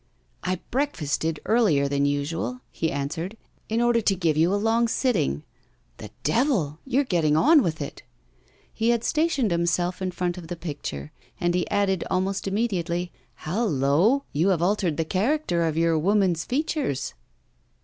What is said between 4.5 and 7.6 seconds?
a long sitting. The devil! you are getting